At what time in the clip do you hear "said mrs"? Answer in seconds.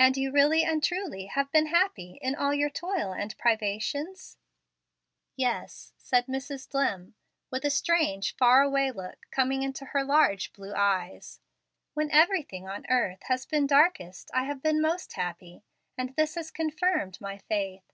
5.96-6.68